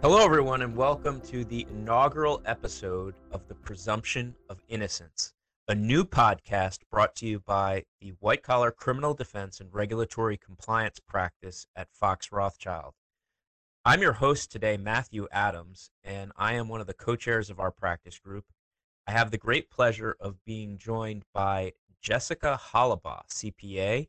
[0.00, 5.34] Hello, everyone, and welcome to the inaugural episode of The Presumption of Innocence,
[5.66, 11.00] a new podcast brought to you by the White Collar Criminal Defense and Regulatory Compliance
[11.00, 12.94] Practice at Fox Rothschild.
[13.84, 17.58] I'm your host today, Matthew Adams, and I am one of the co chairs of
[17.58, 18.44] our practice group.
[19.08, 24.06] I have the great pleasure of being joined by Jessica Hollabaugh, CPA,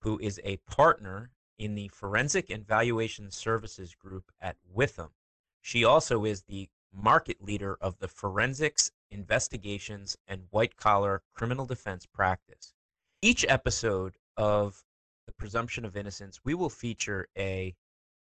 [0.00, 5.10] who is a partner in the Forensic and Valuation Services Group at Withum.
[5.60, 12.06] She also is the market leader of the Forensics, Investigations, and White Collar Criminal Defense
[12.06, 12.74] practice.
[13.20, 14.84] Each episode of
[15.26, 17.74] The Presumption of Innocence, we will feature a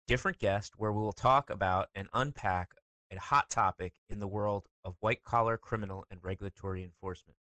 [0.07, 2.71] different guest where we will talk about and unpack
[3.11, 7.37] a hot topic in the world of white collar criminal and regulatory enforcement.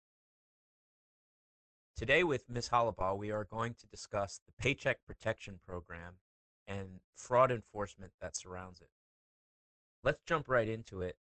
[1.95, 2.69] Today, with Ms.
[2.69, 6.15] Hollabaugh, we are going to discuss the Paycheck Protection Program
[6.67, 8.89] and fraud enforcement that surrounds it.
[10.03, 11.15] Let's jump right into it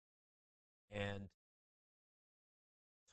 [0.91, 1.27] and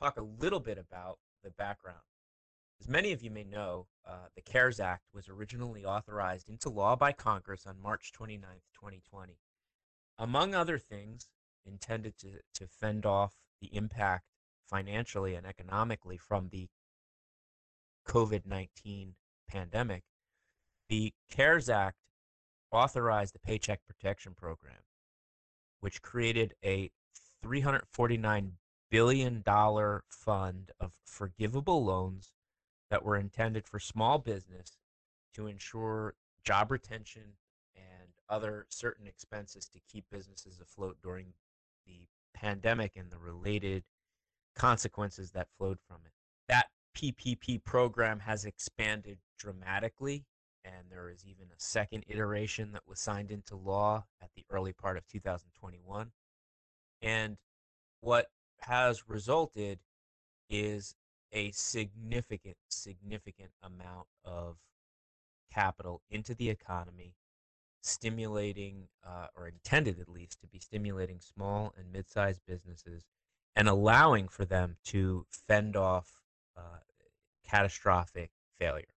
[0.00, 1.98] talk a little bit about the background.
[2.80, 6.94] As many of you may know, uh, the CARES Act was originally authorized into law
[6.94, 9.38] by Congress on March 29, 2020.
[10.18, 11.28] Among other things,
[11.66, 14.26] intended to, to fend off the impact
[14.64, 16.68] financially and economically from the
[18.06, 19.14] COVID 19
[19.48, 20.04] pandemic,
[20.88, 21.98] the CARES Act
[22.70, 24.85] authorized the Paycheck Protection Program,
[25.86, 26.90] which created a
[27.44, 28.50] $349
[28.90, 29.44] billion
[30.08, 32.32] fund of forgivable loans
[32.90, 34.78] that were intended for small business
[35.32, 37.22] to ensure job retention
[37.76, 41.26] and other certain expenses to keep businesses afloat during
[41.86, 43.84] the pandemic and the related
[44.56, 46.10] consequences that flowed from it.
[46.48, 50.24] That PPP program has expanded dramatically,
[50.66, 54.72] and there is even a second iteration that was signed into law at the early
[54.72, 56.10] part of 2021.
[57.02, 57.36] And
[58.00, 58.26] what
[58.60, 59.78] has resulted
[60.48, 60.94] is
[61.32, 64.56] a significant, significant amount of
[65.52, 67.14] capital into the economy,
[67.82, 73.04] stimulating, uh, or intended at least to be stimulating small and mid sized businesses
[73.54, 76.20] and allowing for them to fend off
[76.56, 76.80] uh,
[77.48, 78.95] catastrophic failure.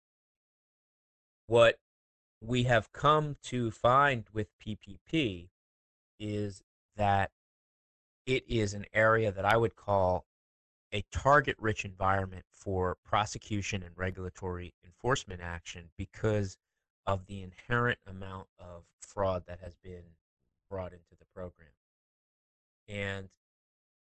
[1.49, 1.79] What
[2.41, 5.49] we have come to find with PPP
[6.19, 6.61] is
[6.95, 7.31] that
[8.27, 10.27] it is an area that I would call
[10.93, 16.55] a target rich environment for prosecution and regulatory enforcement action because
[17.07, 20.03] of the inherent amount of fraud that has been
[20.69, 21.71] brought into the program.
[22.87, 23.29] And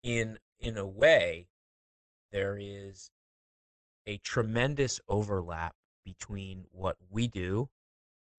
[0.02, 1.46] in in a way,
[2.32, 3.12] there is
[4.04, 5.76] a tremendous overlap
[6.18, 7.68] between what we do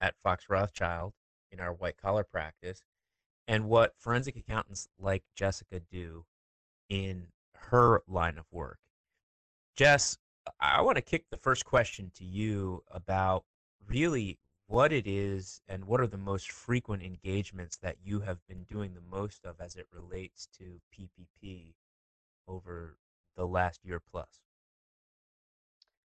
[0.02, 1.14] at Fox Rothschild
[1.52, 2.84] in our white collar practice
[3.48, 6.26] and what forensic accountants like Jessica do
[6.90, 8.80] in her line of work.
[9.76, 10.18] Jess,
[10.60, 13.46] I want to kick the first question to you about
[13.88, 14.38] really
[14.68, 18.94] what it is and what are the most frequent engagements that you have been doing
[18.94, 21.74] the most of as it relates to PPP
[22.48, 22.98] over
[23.38, 24.42] the last year plus.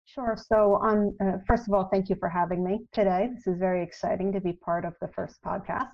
[0.05, 0.37] Sure.
[0.37, 3.29] So, on uh, first of all, thank you for having me today.
[3.33, 5.89] This is very exciting to be part of the first podcast.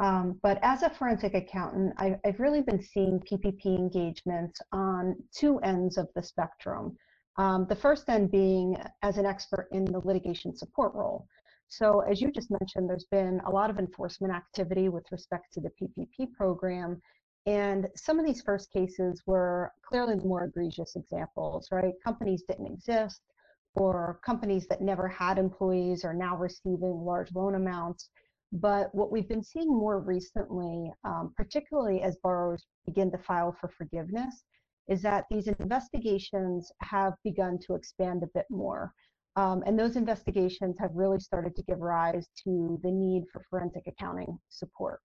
[0.00, 5.58] Um, but as a forensic accountant, I, have really been seeing PPP engagements on two
[5.60, 6.96] ends of the spectrum.
[7.36, 11.26] Um, the first end being as an expert in the litigation support role.
[11.68, 15.60] So as you just mentioned, there's been a lot of enforcement activity with respect to
[15.60, 17.00] the PPP program.
[17.46, 21.94] And some of these first cases were clearly the more egregious examples, right?
[22.04, 23.22] Companies didn't exist,
[23.74, 28.10] or companies that never had employees are now receiving large loan amounts.
[28.52, 33.68] But what we've been seeing more recently, um, particularly as borrowers begin to file for
[33.68, 34.42] forgiveness,
[34.88, 38.92] is that these investigations have begun to expand a bit more.
[39.36, 43.86] Um, and those investigations have really started to give rise to the need for forensic
[43.86, 45.00] accounting support.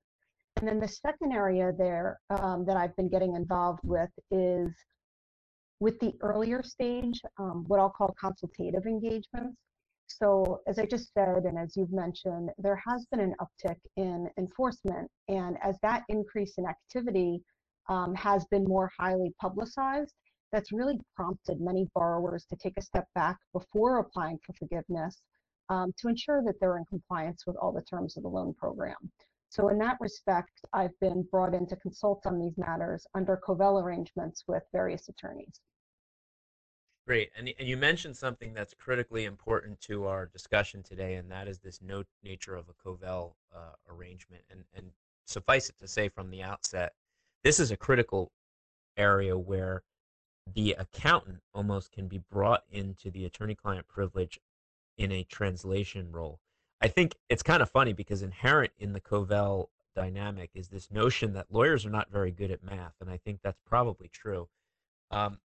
[0.57, 4.73] And then the second area there um, that I've been getting involved with is
[5.79, 9.57] with the earlier stage, um, what I'll call consultative engagements.
[10.07, 14.29] So as I just said, and as you've mentioned, there has been an uptick in
[14.37, 15.09] enforcement.
[15.27, 17.41] And as that increase in activity
[17.89, 20.13] um, has been more highly publicized,
[20.51, 25.21] that's really prompted many borrowers to take a step back before applying for forgiveness
[25.69, 29.11] um, to ensure that they're in compliance with all the terms of the loan program.
[29.53, 33.79] So in that respect, I've been brought in to consult on these matters under Kovel
[33.83, 35.61] arrangements with various attorneys.
[37.05, 37.29] Great.
[37.37, 41.59] And, and you mentioned something that's critically important to our discussion today, and that is
[41.59, 44.41] this no nature of a Kovel uh, arrangement.
[44.49, 44.87] And, and
[45.27, 46.93] suffice it to say from the outset,
[47.43, 48.31] this is a critical
[48.97, 49.83] area where
[50.51, 54.39] the accountant almost can be brought into the attorney-client privilege
[54.97, 56.39] in a translation role.
[56.81, 61.33] I think it's kind of funny because inherent in the Kovel dynamic is this notion
[61.33, 64.49] that lawyers are not very good at math, and I think that's probably true.
[65.11, 65.39] Um,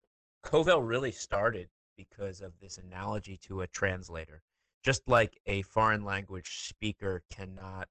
[0.44, 4.42] Kovel really started because of this analogy to a translator.
[4.82, 7.88] Just like a foreign language speaker cannot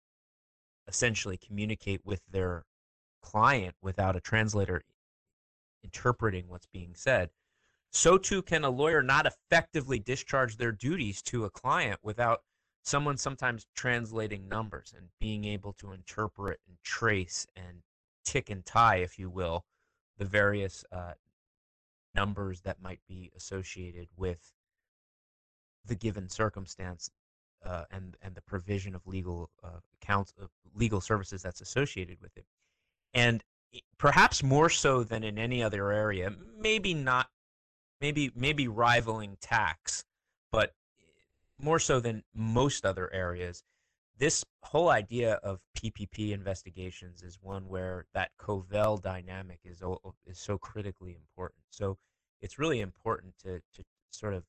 [0.88, 2.66] essentially communicate with their
[3.22, 4.82] client without a translator
[5.84, 7.30] interpreting what's being said,
[7.92, 12.42] so too can a lawyer not effectively discharge their duties to a client without
[12.88, 17.82] someone sometimes translating numbers and being able to interpret and trace and
[18.24, 19.66] tick and tie, if you will,
[20.18, 21.12] the various uh,
[22.16, 24.54] numbers that might be associated with
[25.86, 27.10] the given circumstance
[27.66, 32.38] uh, and and the provision of legal uh, accounts of legal services that's associated with
[32.38, 32.46] it,
[33.14, 33.44] and
[33.98, 37.28] perhaps more so than in any other area, maybe not,
[38.00, 40.06] maybe maybe rivaling tax,
[40.54, 40.74] but
[41.60, 43.64] more so than most other areas.
[44.18, 49.82] This whole idea of PPP investigations is one where that Kovel dynamic is
[50.26, 51.62] is so critically important.
[51.70, 51.98] So
[52.42, 54.44] it's really important to to sort of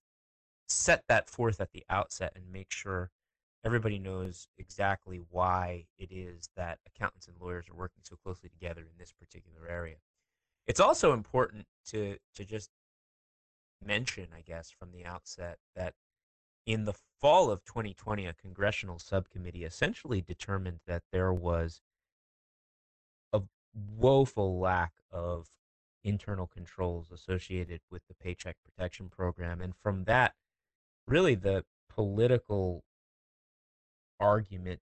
[0.69, 3.11] set that forth at the outset and make sure
[3.65, 8.83] everybody knows exactly why it is that accountants and lawyers are working so closely together
[8.83, 9.97] in this particular area.
[10.67, 12.71] It's also important to to just
[13.85, 15.95] mention, I guess, from the outset that
[16.69, 21.81] in the fall of 2020, a congressional subcommittee essentially determined that there was
[23.33, 23.41] a
[23.97, 25.49] woeful lack of
[26.05, 29.63] internal controls associated with the Paycheck Protection Program.
[29.63, 30.35] And from that,
[31.07, 32.85] really the political
[34.21, 34.81] argument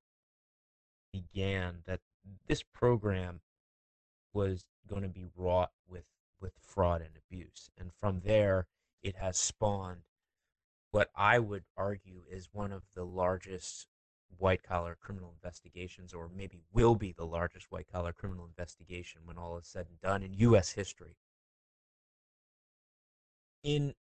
[1.13, 2.01] began that
[2.49, 3.43] this program
[4.33, 6.07] was going to be wrought with,
[6.41, 7.71] with fraud and abuse.
[7.79, 8.67] And from there,
[9.05, 10.01] it has spawned
[10.91, 13.87] what I would argue is one of the largest
[14.39, 19.39] white collar criminal investigations, or maybe will be the largest white collar criminal investigation when
[19.39, 20.73] all is said and done in U.S.
[20.73, 21.17] history.
[23.63, 23.95] In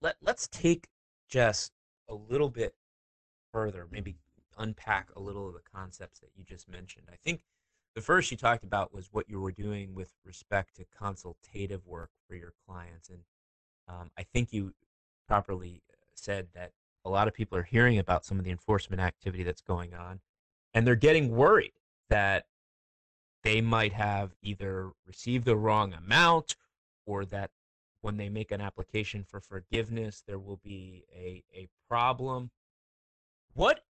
[0.00, 0.88] let let's take
[1.28, 1.70] Jess
[2.08, 2.74] a little bit
[3.52, 4.16] further, maybe
[4.58, 7.06] unpack a little of the concepts that you just mentioned.
[7.10, 7.42] I think
[7.94, 12.10] the first you talked about was what you were doing with respect to consultative work
[12.28, 13.20] for your clients, and
[13.88, 14.74] um, I think you
[15.28, 16.72] properly uh, said that
[17.04, 20.20] a lot of people are hearing about some of the enforcement activity that's going on,
[20.72, 21.72] and they're getting worried
[22.08, 22.46] that
[23.42, 26.56] they might have either received the wrong amount
[27.06, 27.50] or that
[28.00, 32.50] when they make an application for forgiveness, there will be a, a problem.
[33.54, 33.84] What,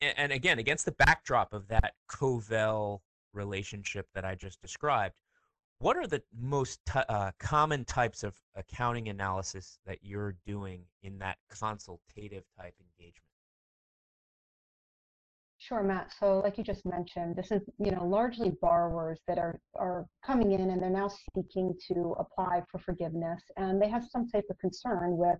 [0.00, 3.00] and again, against the backdrop of that Kovel
[3.32, 5.14] relationship that I just described,
[5.80, 11.18] what are the most t- uh, common types of accounting analysis that you're doing in
[11.18, 13.24] that consultative type engagement?
[15.58, 16.12] Sure, Matt.
[16.18, 20.52] So like you just mentioned, this is, you know, largely borrowers that are, are coming
[20.52, 24.58] in and they're now seeking to apply for forgiveness and they have some type of
[24.58, 25.38] concern with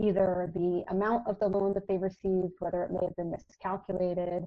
[0.00, 4.44] either the amount of the loan that they received, whether it may have been miscalculated,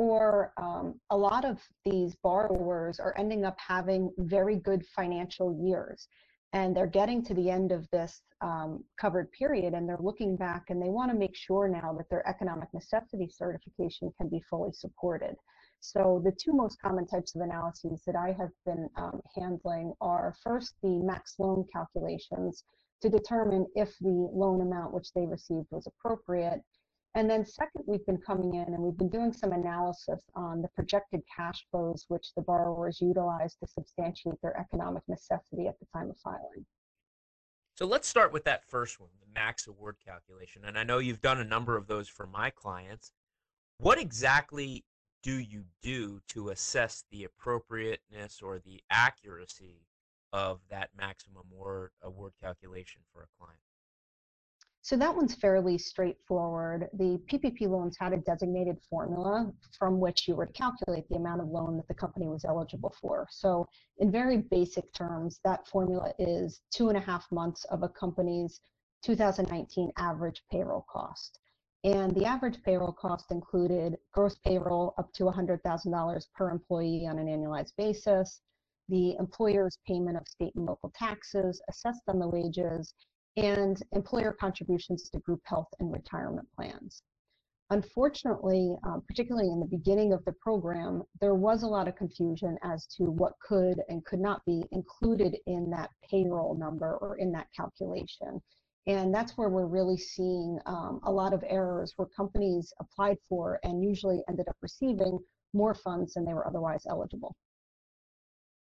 [0.00, 6.08] or um, a lot of these borrowers are ending up having very good financial years
[6.54, 10.70] and they're getting to the end of this um, covered period and they're looking back
[10.70, 14.72] and they want to make sure now that their economic necessity certification can be fully
[14.72, 15.36] supported.
[15.80, 20.34] So the two most common types of analyses that I have been um, handling are
[20.42, 22.64] first the max loan calculations
[23.02, 26.62] to determine if the loan amount which they received was appropriate
[27.14, 30.68] and then second, we've been coming in and we've been doing some analysis on the
[30.68, 36.10] projected cash flows which the borrowers utilize to substantiate their economic necessity at the time
[36.10, 36.64] of filing.
[37.76, 40.62] So let's start with that first one, the max award calculation.
[40.66, 43.10] And I know you've done a number of those for my clients.
[43.78, 44.84] What exactly
[45.22, 49.86] do you do to assess the appropriateness or the accuracy
[50.32, 53.58] of that maximum award, award calculation for a client?
[54.82, 56.88] So that one's fairly straightforward.
[56.94, 61.48] The PPP loans had a designated formula from which you would calculate the amount of
[61.48, 63.26] loan that the company was eligible for.
[63.30, 63.68] So
[63.98, 68.60] in very basic terms, that formula is two and a half months of a company's
[69.02, 71.38] 2019 average payroll cost.
[71.84, 77.26] And the average payroll cost included gross payroll up to $100,000 per employee on an
[77.26, 78.40] annualized basis,
[78.88, 82.92] the employer's payment of state and local taxes assessed on the wages,
[83.36, 87.02] and employer contributions to group health and retirement plans.
[87.72, 92.58] Unfortunately, um, particularly in the beginning of the program, there was a lot of confusion
[92.64, 97.30] as to what could and could not be included in that payroll number or in
[97.30, 98.42] that calculation.
[98.88, 103.60] And that's where we're really seeing um, a lot of errors where companies applied for
[103.62, 105.20] and usually ended up receiving
[105.52, 107.36] more funds than they were otherwise eligible.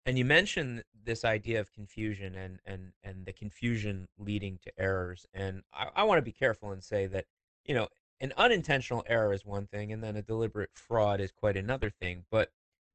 [0.05, 5.25] And you mentioned this idea of confusion and and and the confusion leading to errors.
[5.33, 7.25] And I, I want to be careful and say that
[7.65, 7.87] you know
[8.21, 12.25] an unintentional error is one thing, and then a deliberate fraud is quite another thing.
[12.29, 12.51] But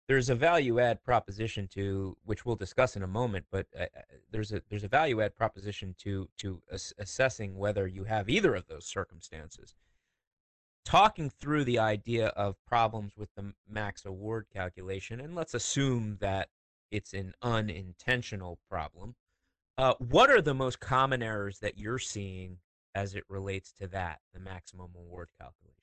[0.06, 3.46] there's a value add proposition to which we'll discuss in a moment.
[3.50, 7.86] But uh, uh there's a there's a value add proposition to to ass- assessing whether
[7.86, 9.74] you have either of those circumstances.
[10.84, 16.50] Talking through the idea of problems with the max award calculation, and let's assume that
[16.94, 19.16] it's an unintentional problem.
[19.76, 22.56] Uh, what are the most common errors that you're seeing
[22.94, 25.74] as it relates to that, the maximum award calculation?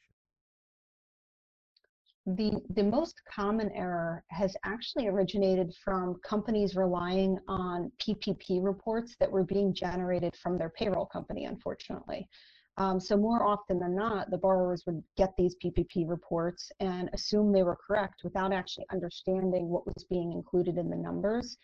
[2.26, 9.30] The, the most common error has actually originated from companies relying on PPP reports that
[9.30, 12.30] were being generated from their payroll company, unfortunately.
[12.78, 17.52] Um, so more often than not, the borrowers would get these PPP reports and assume
[17.52, 21.58] they were correct without actually understanding what was being included in the numbers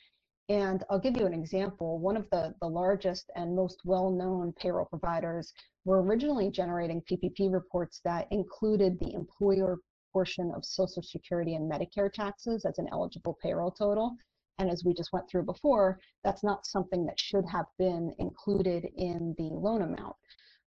[0.50, 2.00] and I'll give you an example.
[2.00, 8.00] One of the, the largest and most well-known payroll providers were originally generating PPP reports
[8.06, 9.78] that included the employer
[10.14, 14.16] portion of Social Security and Medicare taxes as an eligible payroll total.
[14.60, 18.88] And as we just went through before, that's not something that should have been included
[18.96, 20.16] in the loan amount.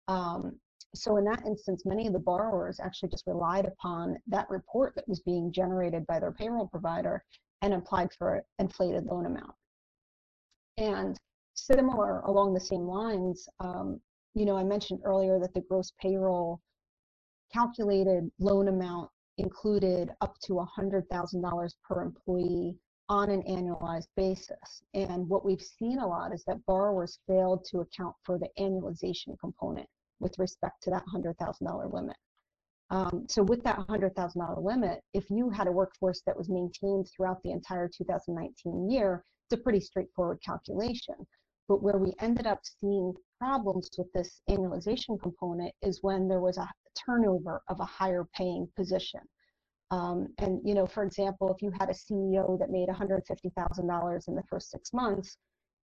[0.09, 0.59] Um,
[0.95, 5.09] so in that instance, many of the borrowers actually just relied upon that report that
[5.09, 7.23] was being generated by their payroll provider
[7.63, 9.53] and applied for an inflated loan amount.
[10.79, 11.19] And
[11.55, 14.01] similar along the same lines, um,
[14.35, 16.61] you know, I mentioned earlier that the gross payroll
[17.53, 24.83] calculated loan amount included up to $100,000 per employee on an annualized basis.
[24.95, 29.39] And what we've seen a lot is that borrowers failed to account for the annualization
[29.39, 29.89] component
[30.21, 32.17] with respect to that $100,000 limit.
[32.91, 37.43] Um, so with that $100,000 limit, if you had a workforce that was maintained throughout
[37.43, 41.15] the entire 2019 year, it's a pretty straightforward calculation.
[41.69, 46.57] But where we ended up seeing problems with this annualization component is when there was
[46.57, 46.69] a
[47.07, 49.21] turnover of a higher paying position.
[49.91, 54.35] Um, and you know, for example, if you had a CEO that made $150,000 in
[54.35, 55.37] the first six months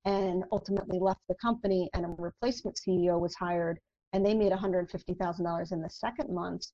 [0.05, 3.79] and ultimately left the company and a replacement CEO was hired
[4.15, 6.67] and they made $150,000 in the second month,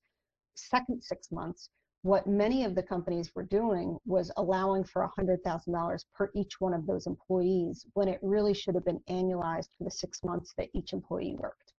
[0.54, 1.70] second six months,
[2.02, 6.86] what many of the companies were doing was allowing for $100,000 per each one of
[6.86, 10.92] those employees when it really should have been annualized for the six months that each
[10.92, 11.72] employee worked.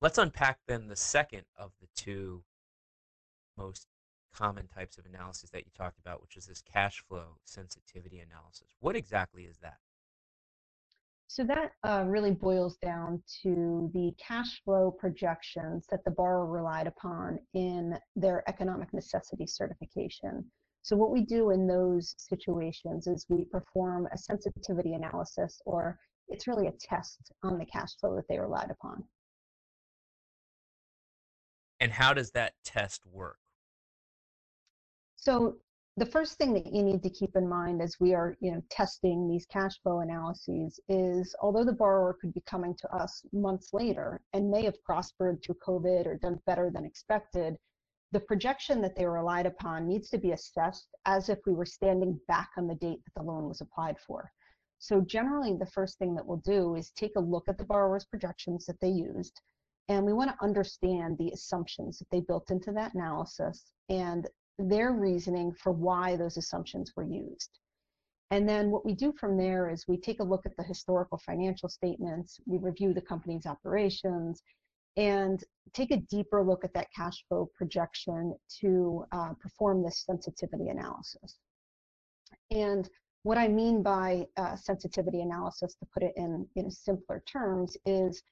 [0.00, 2.44] Let's unpack then the second of the two
[3.58, 3.88] most
[4.34, 8.68] common types of analysis that you talked about, which is this cash flow sensitivity analysis.
[8.80, 9.76] What exactly is that?
[11.28, 16.86] So that uh, really boils down to the cash flow projections that the borrower relied
[16.86, 20.44] upon in their economic necessity certification.
[20.82, 26.46] So what we do in those situations is we perform a sensitivity analysis, or it's
[26.46, 29.02] really a test on the cash flow that they relied upon.
[31.80, 33.38] And how does that test work?
[35.16, 35.56] So
[35.98, 38.62] the first thing that you need to keep in mind as we are you know
[38.70, 43.70] testing these cash flow analyses is although the borrower could be coming to us months
[43.72, 47.56] later and may have prospered through covid or done better than expected
[48.12, 52.18] the projection that they relied upon needs to be assessed as if we were standing
[52.28, 54.30] back on the date that the loan was applied for.
[54.78, 58.04] So generally the first thing that we'll do is take a look at the borrower's
[58.04, 59.40] projections that they used
[59.88, 64.92] and we want to understand the assumptions that they built into that analysis and their
[64.92, 67.58] reasoning for why those assumptions were used.
[68.30, 71.18] And then what we do from there is we take a look at the historical
[71.18, 74.42] financial statements, we review the company's operations,
[74.96, 80.68] and take a deeper look at that cash flow projection to uh, perform this sensitivity
[80.70, 81.36] analysis.
[82.50, 82.88] And
[83.22, 88.22] what I mean by uh, sensitivity analysis, to put it in, in simpler terms, is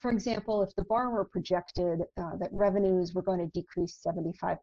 [0.00, 4.58] for example, if the borrower projected uh, that revenues were going to decrease 75%,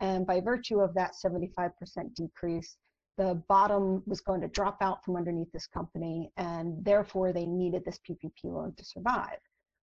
[0.00, 1.70] and by virtue of that 75%
[2.14, 2.76] decrease,
[3.16, 7.84] the bottom was going to drop out from underneath this company, and therefore they needed
[7.84, 9.38] this PPP loan to survive.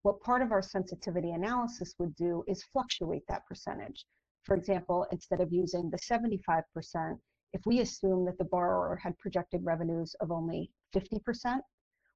[0.03, 4.05] What part of our sensitivity analysis would do is fluctuate that percentage.
[4.43, 7.19] For example, instead of using the 75%,
[7.53, 11.59] if we assume that the borrower had projected revenues of only 50%,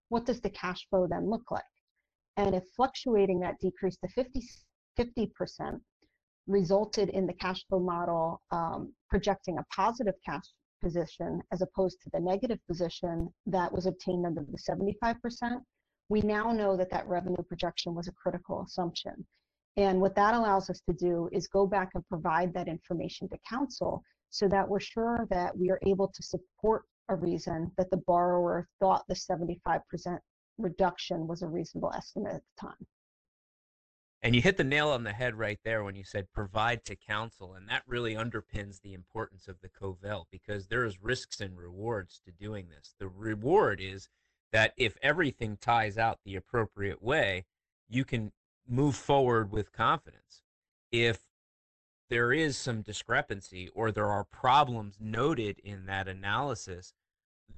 [0.10, 1.64] what does the cash flow then look like?
[2.38, 4.42] And if fluctuating that decrease to 50,
[5.00, 5.82] 50%
[6.48, 10.46] resulted in the cash flow model um, projecting a positive cash
[10.82, 15.62] position as opposed to the negative position that was obtained under the 75%,
[16.10, 19.26] we now know that that revenue projection was a critical assumption.
[19.78, 23.38] And what that allows us to do is go back and provide that information to
[23.50, 28.02] counsel so that we're sure that we are able to support a reason that the
[28.06, 30.20] borrower thought the 75%
[30.58, 32.88] reduction was a reasonable estimate at the time.
[34.26, 36.96] And you hit the nail on the head right there when you said provide to
[36.96, 37.54] counsel.
[37.54, 42.32] And that really underpins the importance of the Kovel because there's risks and rewards to
[42.32, 42.96] doing this.
[42.98, 44.10] The reward is
[44.52, 47.46] that if everything ties out the appropriate way,
[47.88, 48.32] you can
[48.68, 50.42] move forward with confidence.
[50.92, 51.20] If
[52.10, 56.94] there is some discrepancy or there are problems noted in that analysis,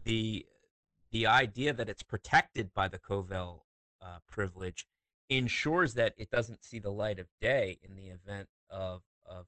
[0.03, 0.45] the
[1.11, 3.61] the idea that it's protected by the Kovel
[4.01, 4.85] uh, privilege
[5.29, 9.45] ensures that it doesn't see the light of day in the event of of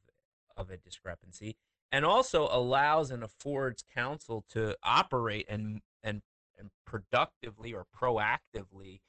[0.57, 1.55] of a discrepancy
[1.91, 6.21] and also allows and affords counsel to operate and and,
[6.57, 8.99] and productively or proactively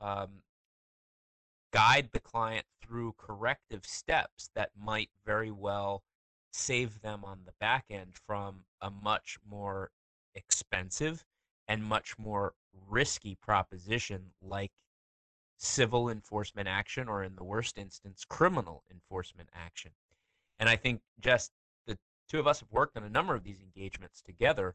[0.00, 0.42] um,
[1.72, 6.02] guide the client through corrective steps that might very well
[6.52, 9.90] save them on the back end from a much more
[10.34, 11.24] expensive
[11.68, 12.52] and much more
[12.88, 14.72] risky proposition like
[15.62, 19.92] civil enforcement action or in the worst instance criminal enforcement action.
[20.58, 21.52] And i think just
[21.86, 21.96] the
[22.28, 24.74] two of us have worked on a number of these engagements together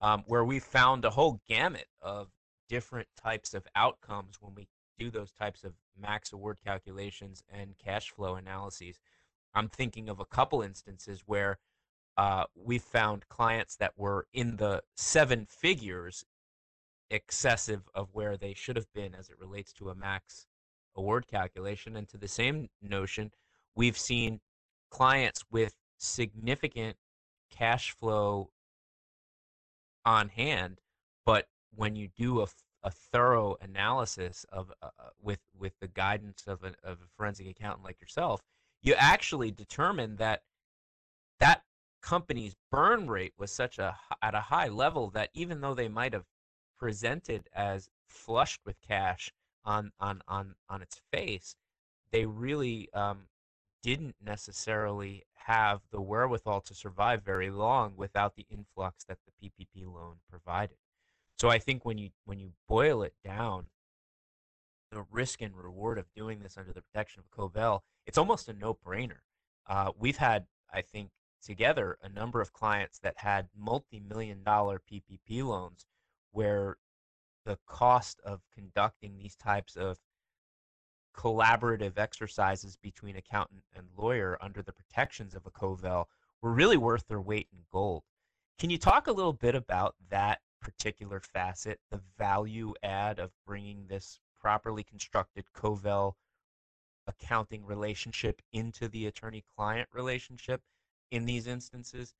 [0.00, 2.28] um, where we found a whole gamut of
[2.68, 8.10] different types of outcomes when we do those types of max award calculations and cash
[8.10, 8.98] flow analyses.
[9.54, 11.58] I'm thinking of a couple instances where
[12.18, 16.24] uh, we found clients that were in the seven figures
[17.10, 20.46] excessive of where they should have been as it relates to a max
[20.96, 21.96] award calculation.
[21.96, 23.30] And to the same notion,
[23.74, 24.40] we've seen
[24.90, 26.96] clients with significant
[27.50, 28.50] cash flow
[30.04, 30.80] on hand,
[31.24, 32.46] but when you do a,
[32.82, 37.48] a thorough analysis of uh, uh, with with the guidance of a, of a forensic
[37.48, 38.40] accountant like yourself,
[38.82, 40.42] you actually determine that
[41.40, 41.62] that
[42.02, 46.12] company's burn rate was such a at a high level that even though they might
[46.12, 46.24] have
[46.78, 49.32] presented as flushed with cash
[49.64, 51.56] on on on on its face,
[52.12, 53.26] they really um,
[53.82, 59.86] didn't necessarily have the wherewithal to survive very long without the influx that the PPP
[59.86, 60.76] loan provided.
[61.38, 63.66] So I think when you when you boil it down,
[64.90, 68.52] the risk and reward of doing this under the protection of Kovel, it's almost a
[68.52, 69.20] no-brainer.
[69.68, 71.10] Uh, we've had, I think,
[71.44, 75.86] together a number of clients that had multi-million dollar PPP loans
[76.36, 76.76] where
[77.46, 79.96] the cost of conducting these types of
[81.16, 86.04] collaborative exercises between accountant and lawyer under the protections of a Kovel
[86.42, 88.02] were really worth their weight in gold.
[88.58, 93.86] Can you talk a little bit about that particular facet, the value add of bringing
[93.86, 96.16] this properly constructed Kovel
[97.06, 100.60] accounting relationship into the attorney client relationship
[101.10, 102.12] in these instances?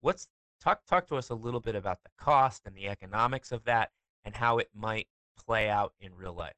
[0.00, 0.28] What's
[0.60, 3.90] talk talk to us a little bit about the cost and the economics of that
[4.24, 6.54] and how it might play out in real life.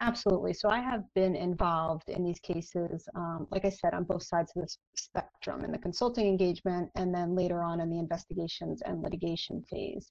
[0.00, 0.52] Absolutely.
[0.52, 4.52] So I have been involved in these cases, um, like I said, on both sides
[4.56, 9.02] of the spectrum in the consulting engagement and then later on in the investigations and
[9.02, 10.10] litigation phase.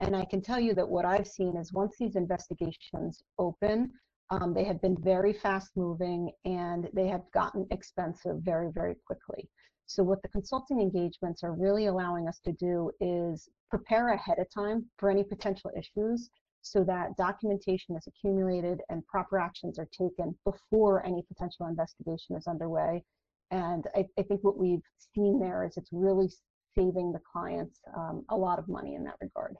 [0.00, 3.92] And I can tell you that what I've seen is once these investigations open,
[4.30, 9.48] um, they have been very fast moving and they have gotten expensive very, very quickly.
[9.86, 14.46] So what the consulting engagements are really allowing us to do is prepare ahead of
[14.52, 16.30] time for any potential issues
[16.62, 22.46] so that documentation is accumulated and proper actions are taken before any potential investigation is
[22.46, 23.04] underway.
[23.50, 24.82] And I, I think what we've
[25.14, 26.28] seen there is it's really
[26.74, 29.54] saving the clients um, a lot of money in that regard.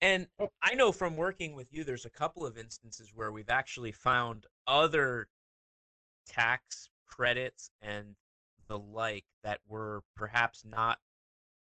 [0.00, 0.26] And
[0.62, 4.46] I know from working with you, there's a couple of instances where we've actually found
[4.66, 5.28] other
[6.26, 8.16] tax credits and
[8.74, 10.98] the like that were perhaps not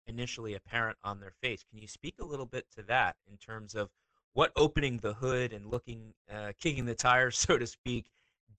[0.06, 1.64] initially apparent on their face.
[1.70, 3.90] Can you speak a little bit to that in terms of
[4.34, 8.06] what opening the hood and looking, uh, kicking the tires, so to speak,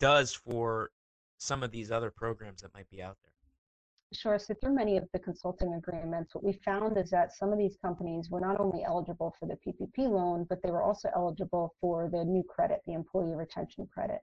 [0.00, 0.90] does for
[1.38, 3.32] some of these other programs that might be out there?
[4.12, 4.40] Sure.
[4.40, 7.76] So through many of the consulting agreements, what we found is that some of these
[7.80, 12.08] companies were not only eligible for the PPP loan, but they were also eligible for
[12.08, 14.18] the new credit, the employee retention credit.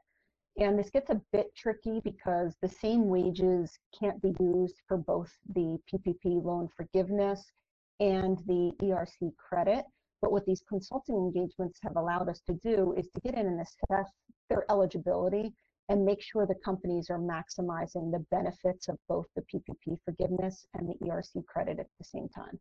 [0.60, 5.32] And this gets a bit tricky because the same wages can't be used for both
[5.54, 7.52] the PPP loan forgiveness
[8.00, 9.86] and the ERC credit.
[10.22, 13.62] But what these consulting engagements have allowed us to do is to get in and
[13.62, 14.12] assess
[14.50, 15.54] their eligibility
[15.90, 20.90] and make sure the companies are maximizing the benefits of both the PPP forgiveness and
[20.90, 22.60] the ERC credit at the same time.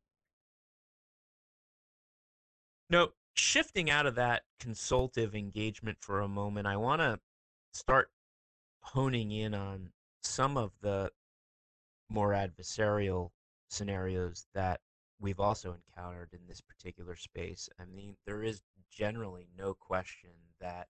[2.90, 7.18] No, shifting out of that consultative engagement for a moment, I want to
[7.76, 8.10] start
[8.80, 9.90] honing in on
[10.22, 11.10] some of the
[12.08, 13.30] more adversarial
[13.68, 14.80] scenarios that
[15.20, 17.68] we've also encountered in this particular space.
[17.78, 20.88] I mean, there is generally no question that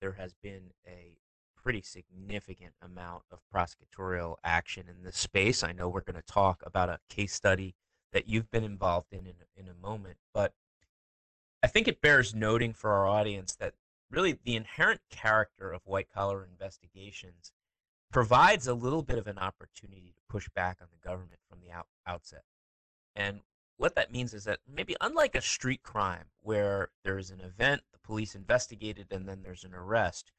[0.00, 1.18] there has been a
[1.56, 5.62] pretty significant amount of prosecutorial action in this space.
[5.62, 7.74] I know we're going to talk about a case study
[8.12, 10.54] that you've been involved in in, in a moment, but
[11.62, 13.74] I think it bears noting for our audience that
[14.10, 17.52] really the inherent character of white collar investigations
[18.12, 21.72] provides a little bit of an opportunity to push back on the government from the
[21.72, 22.44] out, outset.
[23.14, 23.40] And
[23.76, 27.98] what that means is that maybe unlike a street crime where there's an event, the
[27.98, 30.32] police investigated, and then there's an arrest,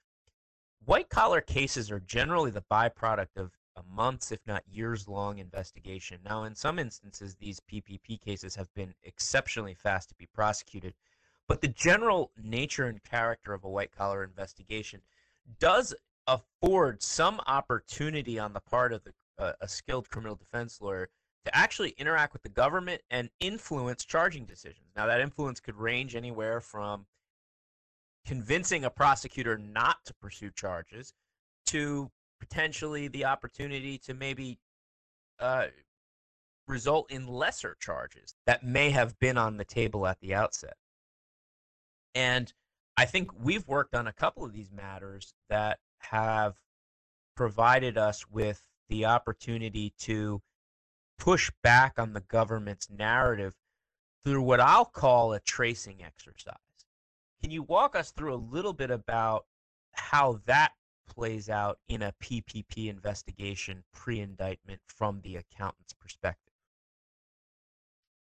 [0.85, 6.19] white collar cases are generally the byproduct of a months, if not years long investigation.
[6.25, 10.95] Now, in some instances, these PPP cases have been exceptionally fast to be prosecuted,
[11.47, 15.01] but the general nature and character of a white collar investigation
[15.59, 15.93] does
[16.27, 21.09] afford some opportunity on the part of the, uh, a skilled criminal defense lawyer
[21.45, 24.91] to actually interact with the government and influence charging decisions.
[24.95, 27.05] Now, that influence could range anywhere from
[28.25, 31.13] convincing a prosecutor not to pursue charges
[31.67, 34.59] to potentially the opportunity to maybe
[35.39, 35.67] uh,
[36.67, 40.75] result in lesser charges that may have been on the table at the outset.
[42.17, 42.51] And
[42.97, 46.55] I think we've worked on a couple of these matters that have
[47.35, 50.41] provided us with the opportunity to
[51.19, 53.53] push back on the government's narrative
[54.23, 56.55] through what I'll call a tracing exercise.
[57.39, 59.45] Can you walk us through a little bit about
[59.91, 60.71] how that
[61.07, 66.46] plays out in a PPP investigation pre indictment from the accountant's perspective?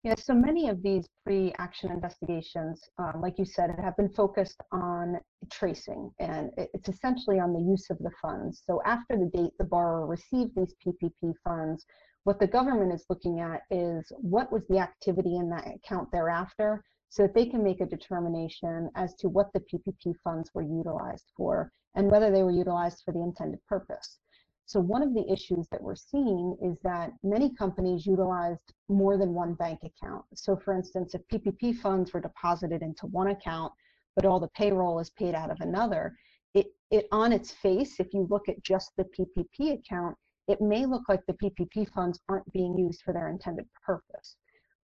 [0.07, 5.19] Yeah, so many of these pre-action investigations, um, like you said, have been focused on
[5.51, 8.63] tracing, and it's essentially on the use of the funds.
[8.65, 11.85] So after the date the borrower received these PPP funds,
[12.23, 16.85] what the government is looking at is what was the activity in that account thereafter,
[17.09, 21.33] so that they can make a determination as to what the PPP funds were utilized
[21.37, 24.21] for and whether they were utilized for the intended purpose.
[24.69, 29.33] So one of the issues that we're seeing is that many companies utilized more than
[29.33, 30.25] one bank account.
[30.35, 33.73] So for instance, if PPP funds were deposited into one account,
[34.17, 36.17] but all the payroll is paid out of another,
[36.53, 40.17] it, it on its face, if you look at just the PPP account,
[40.49, 44.35] it may look like the PPP funds aren't being used for their intended purpose.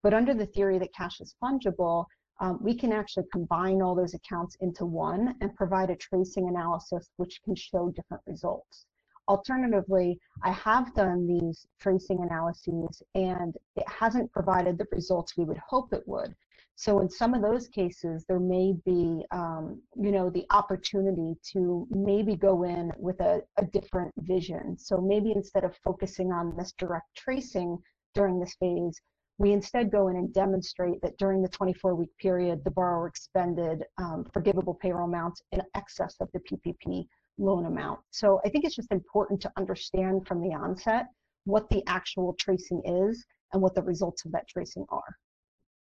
[0.04, 2.06] But under the theory that cash is fungible,
[2.40, 7.10] um, we can actually combine all those accounts into one and provide a tracing analysis
[7.18, 8.86] which can show different results.
[9.28, 15.60] Alternatively, I have done these tracing analyses and it hasn't provided the results we would
[15.60, 16.36] hope it would.
[16.76, 21.88] So in some of those cases, there may be, um, you know, the opportunity to
[21.92, 24.78] maybe go in with a, a different vision.
[24.78, 27.78] So maybe instead of focusing on this direct tracing
[28.16, 29.00] during this phase,
[29.38, 34.26] we instead go in and demonstrate that during the 24-week period, the borrower expended um,
[34.34, 38.00] forgivable payroll amounts in excess of the PPP loan amount.
[38.12, 41.08] So I think it's just important to understand from the onset
[41.46, 45.18] what the actual tracing is and what the results of that tracing are.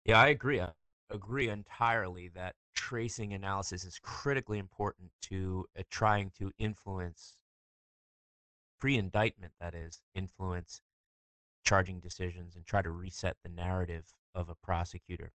[0.04, 0.60] Yeah, I agree.
[0.60, 0.70] I
[1.10, 7.36] agree entirely that tracing analysis is critically important to uh, trying to influence
[8.78, 10.80] pre indictment, that is, influence
[11.64, 15.32] charging decisions and try to reset the narrative of a prosecutor.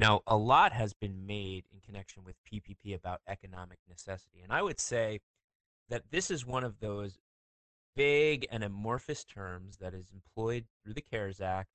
[0.00, 4.40] Now, a lot has been made in connection with PPP about economic necessity.
[4.42, 5.20] And I would say
[5.90, 7.18] that this is one of those
[7.94, 11.68] vague and amorphous terms that is employed through the CARES Act,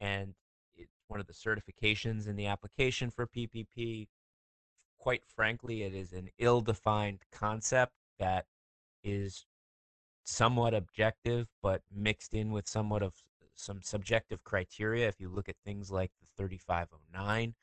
[0.00, 0.32] and
[0.76, 4.08] it's one of the certifications in the application for PPP.
[4.98, 8.46] Quite frankly, it is an ill defined concept that
[9.04, 9.44] is
[10.24, 13.12] somewhat objective, but mixed in with somewhat of
[13.58, 15.08] some subjective criteria.
[15.08, 17.54] If you look at things like the 3509,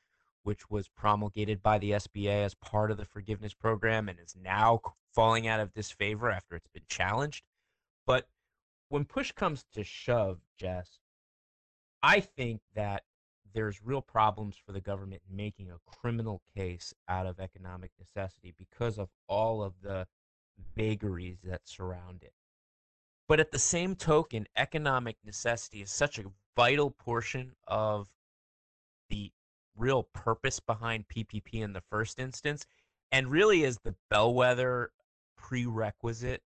[0.43, 4.79] which was promulgated by the SBA as part of the forgiveness program and is now
[5.13, 7.43] falling out of disfavor after it's been challenged.
[8.05, 8.27] But
[8.89, 10.99] when push comes to shove, Jess,
[12.03, 13.03] I think that
[13.53, 18.99] there's real problems for the government making a criminal case out of economic necessity because
[18.99, 20.05] of all of the
[20.75, 22.33] vagaries that surround it.
[23.27, 28.07] But at the same token, economic necessity is such a vital portion of
[29.09, 29.31] the
[29.75, 32.65] real purpose behind PPP in the first instance,
[33.11, 34.91] and really is the bellwether
[35.37, 36.43] prerequisite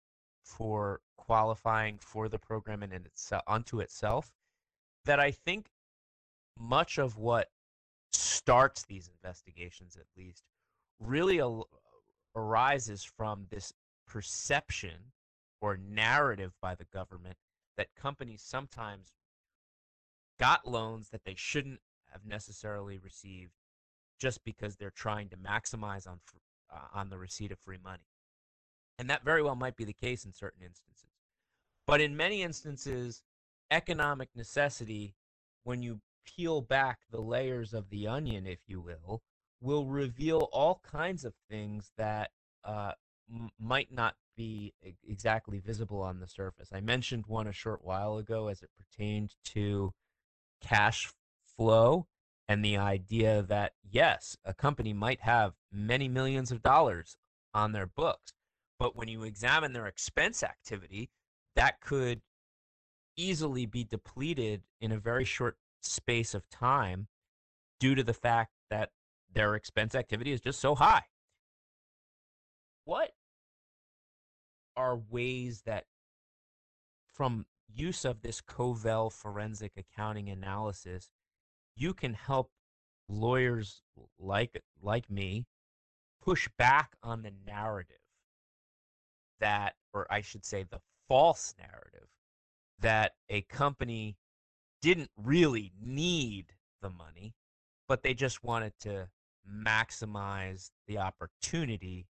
[0.44, 4.30] for qualifying for the program in itself unto itself
[5.04, 5.66] that I think
[6.58, 7.48] much of what
[8.12, 10.44] starts these investigations at least
[11.00, 11.68] really al-
[12.34, 13.72] arises from this
[14.06, 15.12] perception
[15.60, 17.36] or narrative by the government
[17.76, 19.12] that companies sometimes
[20.38, 21.80] got loans that they shouldn't
[22.12, 23.52] have necessarily received
[24.18, 26.20] just because they're trying to maximize on
[26.72, 28.06] uh, on the receipt of free money.
[28.98, 31.10] And that very well might be the case in certain instances.
[31.86, 33.22] But in many instances,
[33.70, 35.14] economic necessity,
[35.64, 39.22] when you peel back the layers of the onion, if you will,
[39.60, 42.30] will reveal all kinds of things that
[42.64, 42.92] uh,
[43.32, 44.74] m- might not be
[45.08, 46.70] exactly visible on the surface.
[46.72, 49.92] I mentioned one a short while ago as it pertained to
[50.62, 51.12] cash
[51.56, 52.06] flow
[52.48, 57.16] and the idea that, yes, a company might have many millions of dollars
[57.52, 58.32] on their books,
[58.78, 61.10] but when you examine their expense activity,
[61.56, 62.20] that could
[63.16, 67.08] easily be depleted in a very short space of time
[67.80, 68.90] due to the fact that
[69.32, 71.04] their expense activity is just so high.
[72.84, 73.12] What
[74.76, 75.84] are ways that,
[77.06, 81.10] from use of this Kovel forensic accounting analysis,
[81.74, 82.50] you can help
[83.08, 83.82] lawyers
[84.18, 85.46] like like me
[86.22, 87.96] push back on the narrative
[89.40, 92.08] that, or I should say, the false narrative
[92.80, 94.16] that a company
[94.82, 97.34] didn't really need the money,
[97.88, 99.08] but they just wanted to
[99.48, 102.06] maximize the opportunity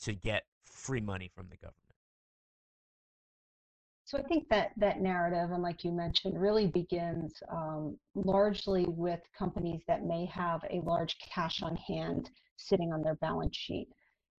[0.00, 1.91] to get free money from the government.
[4.12, 9.20] So I think that that narrative, and like you mentioned, really begins um, largely with
[9.34, 13.88] companies that may have a large cash on hand sitting on their balance sheet.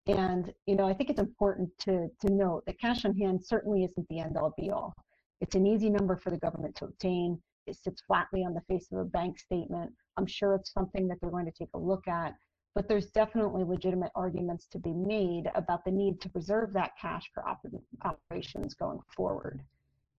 [0.05, 3.83] And you know, I think it's important to to note that cash on hand certainly
[3.83, 4.93] isn't the end all be all.
[5.41, 7.41] It's an easy number for the government to obtain.
[7.65, 9.91] It sits flatly on the face of a bank statement.
[10.17, 12.35] I'm sure it's something that they're going to take a look at,
[12.75, 17.29] but there's definitely legitimate arguments to be made about the need to preserve that cash
[17.33, 17.65] for op-
[18.03, 19.61] operations going forward.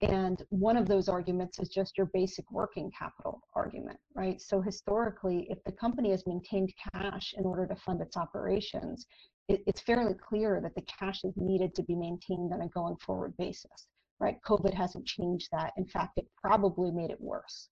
[0.03, 4.41] And one of those arguments is just your basic working capital argument, right?
[4.41, 9.07] So historically, if the company has maintained cash in order to fund its operations,
[9.49, 12.97] it, it's fairly clear that the cash is needed to be maintained on a going
[12.97, 13.87] forward basis,
[14.21, 14.37] right?
[14.47, 15.73] COVID hasn't changed that.
[15.77, 17.69] In fact, it probably made it worse.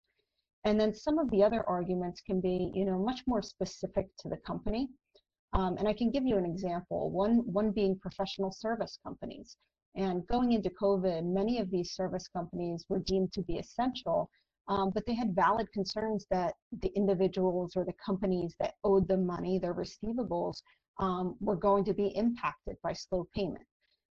[0.64, 4.30] And then some of the other arguments can be, you know, much more specific to
[4.30, 4.90] the company.
[5.54, 7.10] Um, and I can give you an example.
[7.10, 9.58] One one being professional service companies.
[9.96, 14.30] And going into COVID, many of these service companies were deemed to be essential,
[14.70, 19.26] um, but they had valid concerns that the individuals or the companies that owed them
[19.26, 20.62] money, their receivables,
[21.00, 23.66] um, were going to be impacted by slow payment.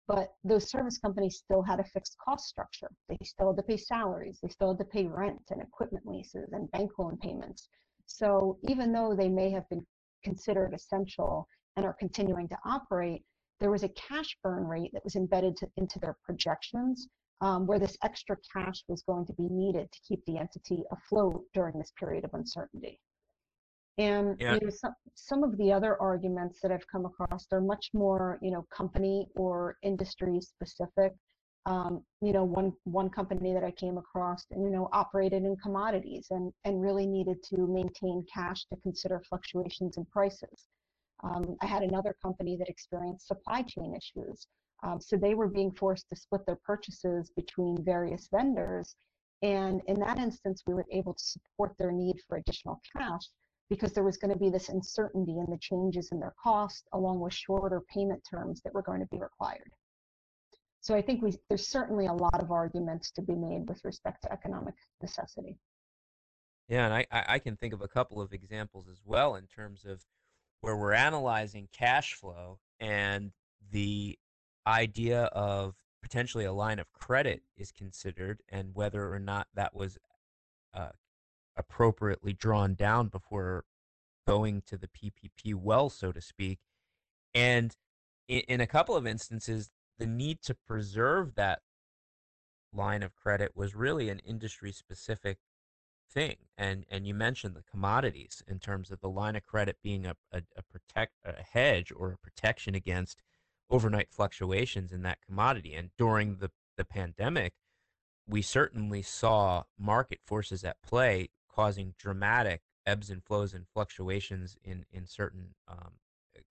[0.08, 2.89] But those service companies still had a fixed cost structure.
[3.10, 6.54] They still had to pay salaries, they still had to pay rent and equipment leases
[6.54, 7.67] and bank loan payments.
[8.06, 9.86] So even though they may have been
[10.24, 13.24] considered essential and are continuing to operate,
[13.60, 17.08] there was a cash burn rate that was embedded to, into their projections
[17.41, 21.43] um, where this extra cash was going to be needed to keep the entity afloat
[21.54, 23.00] during this period of uncertainty.
[23.97, 24.53] And yeah.
[24.53, 28.38] you know, some, some of the other arguments that I've come across are much more,
[28.41, 31.13] you know, company or industry specific.
[31.65, 36.27] Um, you know, one one company that I came across, you know, operated in commodities
[36.29, 40.67] and and really needed to maintain cash to consider fluctuations in prices.
[41.23, 44.47] Um, I had another company that experienced supply chain issues,
[44.83, 48.95] um, so they were being forced to split their purchases between various vendors.
[49.41, 53.27] And in that instance, we were able to support their need for additional cash
[53.69, 57.19] because there was going to be this uncertainty in the changes in their cost along
[57.19, 59.71] with shorter payment terms that were going to be required.
[60.80, 64.23] So I think we, there's certainly a lot of arguments to be made with respect
[64.23, 65.58] to economic necessity.
[66.69, 69.86] Yeah, and I, I can think of a couple of examples as well in terms
[69.86, 70.06] of
[70.62, 73.32] where we're analyzing cash flow and
[73.71, 74.17] the
[74.65, 79.97] idea of potentially a line of credit is considered and whether or not that was
[80.73, 80.89] uh,
[81.58, 83.65] appropriately drawn down before
[84.28, 86.60] going to the PPP well, so to speak.
[87.34, 87.76] And
[88.28, 91.62] in, in a couple of instances, the need to preserve that
[92.74, 95.38] line of credit was really an industry specific
[96.10, 96.36] thing.
[96.58, 100.15] And and you mentioned the commodities in terms of the line of credit being a,
[100.32, 103.22] a, a protect a hedge or a protection against
[103.70, 105.74] overnight fluctuations in that commodity.
[105.74, 107.54] And during the, the pandemic,
[108.28, 114.86] we certainly saw market forces at play causing dramatic ebbs and flows and fluctuations in
[114.91, 115.93] in certain um,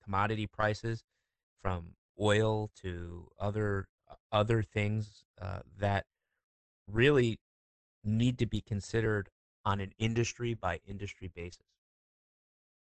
[0.04, 1.04] commodity prices,
[1.62, 3.88] from oil to other
[4.32, 6.06] other things uh, that
[6.90, 7.38] really
[8.04, 9.28] need to be considered
[9.64, 11.64] on an industry by industry basis.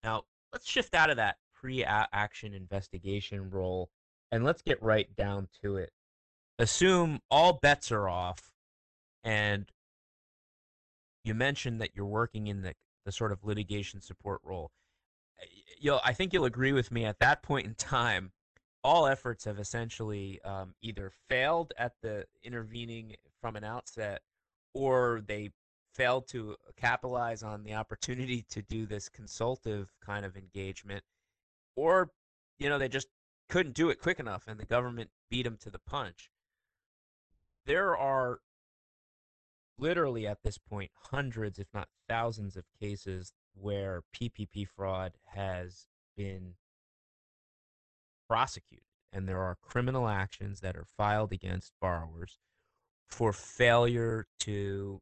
[0.03, 3.89] Now, let's shift out of that pre-action investigation role
[4.31, 5.91] and let's get right down to it.
[6.59, 8.51] Assume all bets are off
[9.23, 9.71] and
[11.25, 12.73] you mentioned that you're working in the,
[13.05, 14.71] the sort of litigation support role.
[15.79, 18.31] You'll, I think you'll agree with me at that point in time,
[18.83, 24.21] all efforts have essentially um, either failed at the intervening from an outset
[24.75, 25.49] or they
[25.95, 31.03] failed to capitalize on the opportunity to do this consultative kind of engagement
[31.75, 32.11] or
[32.59, 33.07] you know they just
[33.49, 36.29] couldn't do it quick enough and the government beat them to the punch
[37.65, 38.39] there are
[39.77, 46.53] literally at this point hundreds if not thousands of cases where ppp fraud has been
[48.27, 52.39] prosecuted and there are criminal actions that are filed against borrowers
[53.07, 55.01] for failure to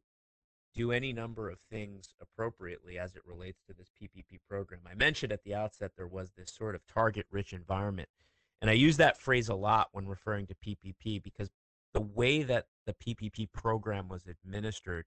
[0.74, 4.80] do any number of things appropriately as it relates to this PPP program.
[4.90, 8.08] I mentioned at the outset there was this sort of target rich environment.
[8.60, 11.50] And I use that phrase a lot when referring to PPP because
[11.94, 15.06] the way that the PPP program was administered,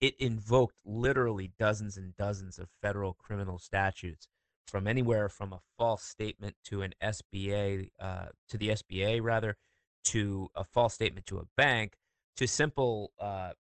[0.00, 4.28] it invoked literally dozens and dozens of federal criminal statutes
[4.66, 9.56] from anywhere from a false statement to an SBA, uh, to the SBA rather,
[10.04, 11.94] to a false statement to a bank,
[12.36, 13.52] to simple uh,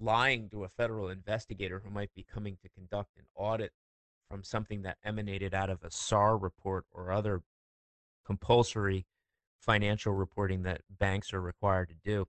[0.00, 3.72] lying to a federal investigator who might be coming to conduct an audit
[4.30, 7.42] from something that emanated out of a SAR report or other
[8.24, 9.04] compulsory
[9.62, 12.26] financial reporting that banks are required to do.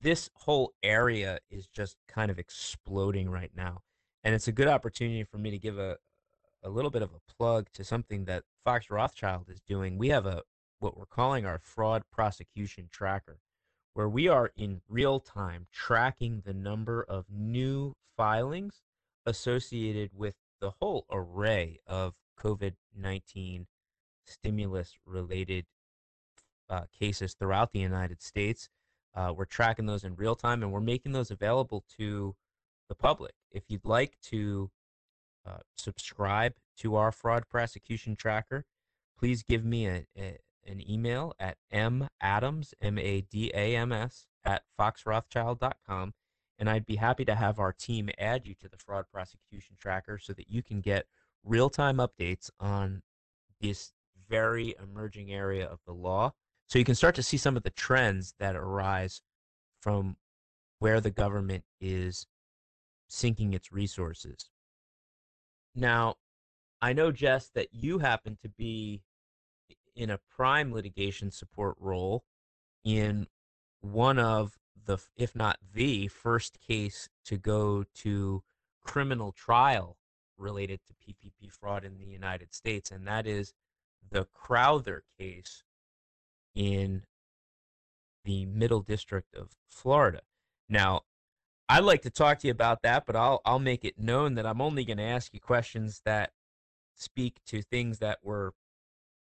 [0.00, 3.80] This whole area is just kind of exploding right now.
[4.22, 5.96] And it's a good opportunity for me to give a,
[6.62, 9.98] a little bit of a plug to something that Fox Rothschild is doing.
[9.98, 10.42] We have a
[10.78, 13.38] what we're calling our fraud prosecution tracker
[13.92, 18.80] where we are in real time tracking the number of new filings
[19.26, 23.66] associated with the whole array of COVID 19
[24.30, 25.66] stimulus related
[26.68, 28.68] uh, cases throughout the United States.
[29.14, 32.36] Uh, we're tracking those in real time and we're making those available to
[32.88, 33.34] the public.
[33.50, 34.70] If you'd like to
[35.46, 38.64] uh, subscribe to our fraud prosecution tracker,
[39.18, 46.14] please give me a, a, an email at madams, M-A-D-A-M-S, at foxrothschild.com,
[46.58, 50.18] and I'd be happy to have our team add you to the fraud prosecution tracker
[50.18, 51.06] so that you can get
[51.44, 53.02] real-time updates on
[53.60, 53.92] this
[54.30, 56.32] very emerging area of the law.
[56.68, 59.20] So you can start to see some of the trends that arise
[59.80, 60.16] from
[60.78, 62.26] where the government is
[63.08, 64.48] sinking its resources.
[65.74, 66.14] Now,
[66.80, 69.02] I know, Jess, that you happen to be
[69.96, 72.24] in a prime litigation support role
[72.84, 73.26] in
[73.80, 78.42] one of the, if not the first case to go to
[78.82, 79.96] criminal trial
[80.38, 83.52] related to PPP fraud in the United States, and that is
[84.10, 85.62] the Crowther case
[86.54, 87.04] in
[88.24, 90.20] the Middle District of Florida.
[90.68, 91.02] Now,
[91.68, 94.46] I'd like to talk to you about that, but I'll I'll make it known that
[94.46, 96.32] I'm only going to ask you questions that
[96.96, 98.52] speak to things that were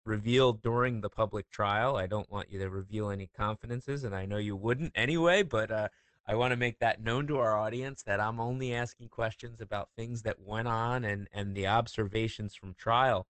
[0.05, 1.97] revealed during the public trial.
[1.97, 5.71] I don't want you to reveal any confidences, and I know you wouldn't anyway, but
[5.71, 5.89] uh,
[6.27, 9.91] I want to make that known to our audience that I'm only asking questions about
[9.97, 13.27] things that went on and, and the observations from trial.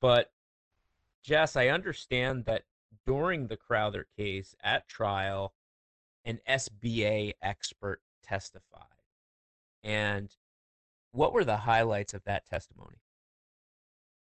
[0.00, 0.30] But,
[1.22, 2.62] Jess, I understand that
[3.06, 5.54] during the Crowther case at trial,
[6.24, 8.86] an SBA expert testified.
[9.84, 10.34] And
[11.12, 12.98] what were the highlights of that testimony?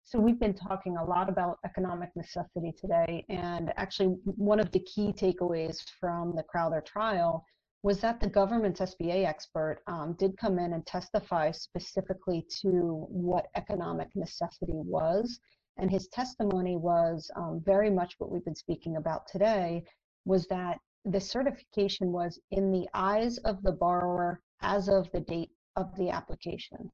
[0.03, 4.81] So we've been talking a lot about economic necessity today, and actually one of the
[4.81, 7.43] key takeaways from the Crowther trial
[7.81, 13.47] was that the government's SBA expert um, did come in and testify specifically to what
[13.55, 15.39] economic necessity was,
[15.77, 19.83] and his testimony was um, very much what we've been speaking about today,
[20.25, 25.51] was that the certification was in the eyes of the borrower as of the date
[25.75, 26.91] of the application.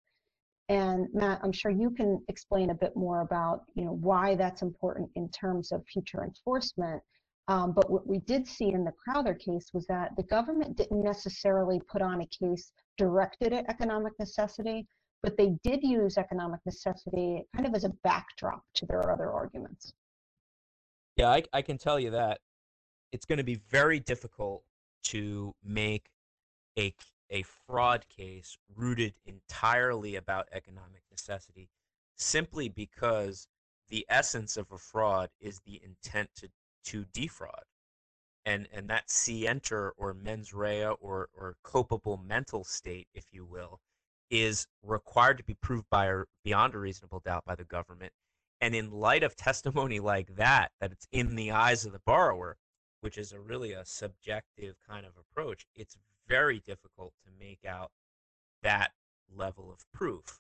[0.70, 4.62] And Matt, I'm sure you can explain a bit more about you know why that's
[4.62, 7.02] important in terms of future enforcement.
[7.48, 11.04] Um, but what we did see in the Crowther case was that the government didn't
[11.04, 14.88] necessarily put on a case directed at economic necessity,
[15.24, 19.94] but they did use economic necessity kind of as a backdrop to their other arguments.
[21.18, 22.40] Yeah, I, I can tell you that
[23.12, 24.64] it's going to be very difficult
[25.04, 26.10] to make
[26.78, 26.94] a
[27.32, 31.70] a fraud case rooted entirely about economic necessity
[32.18, 33.48] simply because
[33.90, 36.50] the essence of a fraud is the intent to,
[36.84, 37.64] to defraud.
[38.46, 43.80] And, and that scienter or mens rea or, or culpable mental state, if you will,
[44.32, 48.14] is required to be proved by or beyond a reasonable doubt by the government.
[48.62, 52.58] And in light of testimony like that, that it's in the eyes of the borrower,
[53.02, 57.92] which is a really a subjective kind of approach, it's very difficult to make out
[58.64, 58.92] that
[59.36, 60.40] level of proof.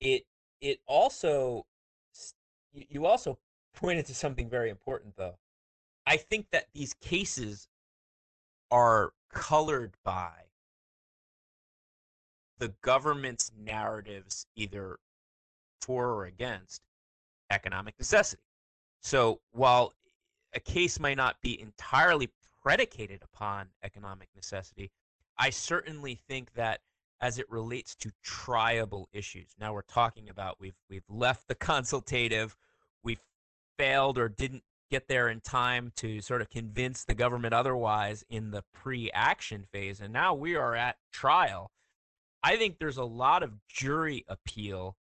[0.00, 0.24] It
[0.60, 1.64] it also
[2.72, 3.38] you also
[3.74, 5.38] pointed to something very important though.
[6.06, 7.68] I think that these cases
[8.70, 10.43] are colored by
[12.58, 14.98] the government's narratives either
[15.80, 16.82] for or against
[17.50, 18.42] economic necessity.
[19.00, 19.92] So while
[20.54, 22.30] a case might not be entirely
[22.62, 24.90] predicated upon economic necessity,
[25.38, 26.80] I certainly think that
[27.20, 29.54] as it relates to triable issues.
[29.58, 32.56] Now we're talking about we've we've left the consultative,
[33.02, 33.20] we've
[33.78, 38.50] failed or didn't get there in time to sort of convince the government otherwise in
[38.50, 41.70] the pre-action phase and now we are at trial.
[42.46, 44.98] I think there's a lot of jury appeal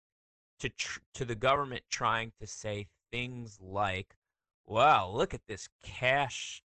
[0.61, 4.17] to tr- to the government trying to say things like,
[4.65, 6.63] "Wow, look at this cash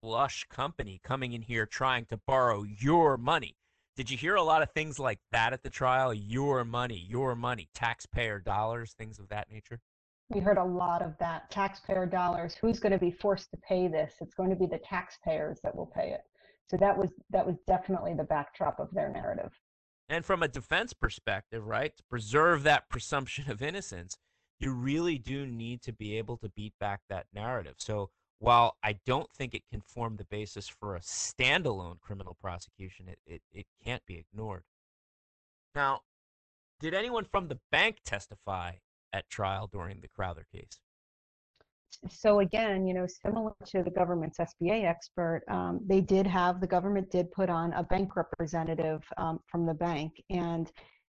[0.00, 3.58] flush company coming in here trying to borrow your money."
[3.94, 6.14] Did you hear a lot of things like that at the trial?
[6.14, 9.82] Your money, your money, taxpayer dollars, things of that nature?
[10.30, 11.50] We heard a lot of that.
[11.50, 12.54] Taxpayer dollars.
[12.54, 14.14] Who's going to be forced to pay this?
[14.22, 16.22] It's going to be the taxpayers that will pay it.
[16.68, 19.52] So that was that was definitely the backdrop of their narrative.
[20.10, 24.18] And from a defense perspective, right, to preserve that presumption of innocence,
[24.58, 27.76] you really do need to be able to beat back that narrative.
[27.78, 33.06] So while I don't think it can form the basis for a standalone criminal prosecution,
[33.08, 34.64] it, it, it can't be ignored.
[35.76, 36.00] Now,
[36.80, 38.72] did anyone from the bank testify
[39.12, 40.80] at trial during the Crowther case?
[42.08, 46.66] So again, you know, similar to the government's SBA expert, um, they did have the
[46.66, 50.70] government did put on a bank representative um, from the bank, and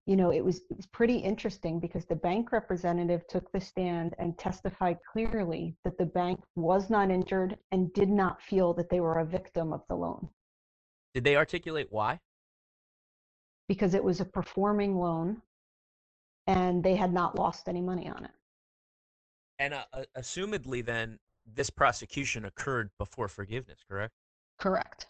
[0.07, 4.15] you know, it was, it was pretty interesting because the bank representative took the stand
[4.21, 9.01] and testified clearly that the bank was not injured and did not feel that they
[9.01, 10.29] were a victim of the loan.
[11.13, 12.21] Did they articulate why?
[13.69, 15.43] Because it was a performing loan
[16.47, 18.31] and they had not lost any money on it.
[19.59, 24.15] And uh, uh assumedly, then, this prosecution occurred before forgiveness, correct?
[24.59, 25.07] Correct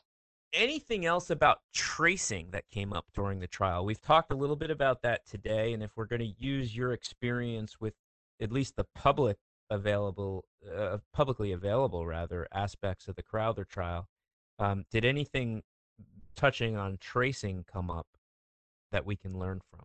[0.56, 3.84] anything else about tracing that came up during the trial?
[3.84, 6.92] We've talked a little bit about that today, and if we're going to use your
[6.92, 7.94] experience with
[8.40, 9.36] at least the public
[9.70, 10.44] available,
[10.74, 14.08] uh, publicly available rather aspects of the Crowther trial,
[14.58, 15.62] um, did anything
[16.34, 18.06] touching on tracing come up
[18.92, 19.84] that we can learn from?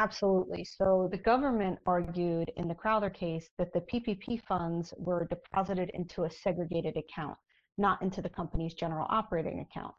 [0.00, 0.64] Absolutely.
[0.64, 6.24] So the government argued in the Crowther case that the PPP funds were deposited into
[6.24, 7.36] a segregated account
[7.76, 9.94] not into the company's general operating account.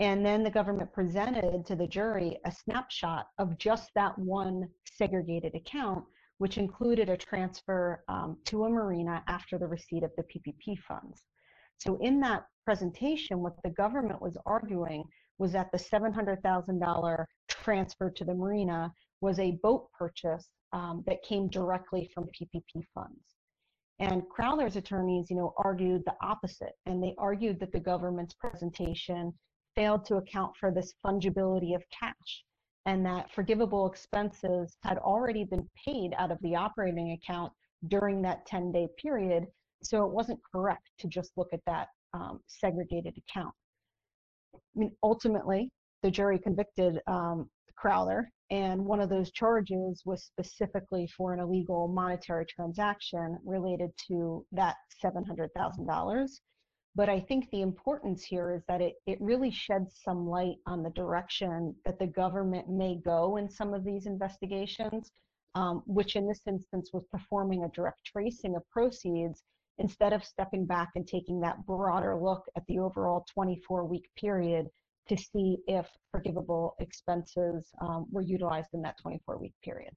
[0.00, 5.54] And then the government presented to the jury a snapshot of just that one segregated
[5.54, 6.04] account,
[6.38, 11.22] which included a transfer um, to a marina after the receipt of the PPP funds.
[11.78, 15.04] So in that presentation, what the government was arguing
[15.38, 21.48] was that the $700,000 transfer to the marina was a boat purchase um, that came
[21.48, 23.34] directly from PPP funds.
[24.00, 29.32] And Crowther's attorneys, you know, argued the opposite, and they argued that the government's presentation
[29.74, 32.44] failed to account for this fungibility of cash,
[32.86, 37.52] and that forgivable expenses had already been paid out of the operating account
[37.88, 39.46] during that 10-day period,
[39.82, 43.54] so it wasn't correct to just look at that um, segregated account.
[44.54, 45.70] I mean, ultimately,
[46.02, 47.50] the jury convicted um,
[47.80, 54.44] Crowther and one of those charges was specifically for an illegal monetary transaction related to
[54.52, 56.40] that $700,000.
[56.94, 60.82] But I think the importance here is that it, it really sheds some light on
[60.82, 65.12] the direction that the government may go in some of these investigations,
[65.54, 69.44] um, which in this instance was performing a direct tracing of proceeds
[69.78, 74.68] instead of stepping back and taking that broader look at the overall 24 week period
[75.08, 79.92] to see if forgivable expenses um, were utilized in that 24 week period.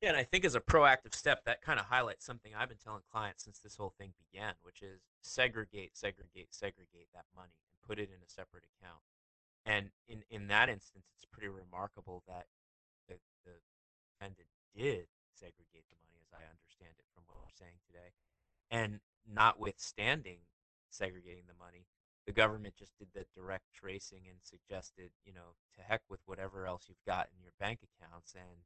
[0.00, 2.78] Yeah, and I think as a proactive step, that kind of highlights something I've been
[2.78, 7.82] telling clients since this whole thing began, which is segregate, segregate, segregate that money and
[7.82, 9.02] put it in a separate account.
[9.66, 12.46] And in, in that instance, it's pretty remarkable that
[13.08, 13.58] the, the
[14.06, 18.14] defendant did segregate the money, as I understand it from what we're saying today.
[18.70, 20.46] And notwithstanding
[20.90, 21.84] segregating the money,
[22.28, 26.66] the government just did the direct tracing and suggested, you know, to heck with whatever
[26.66, 28.60] else you've got in your bank accounts and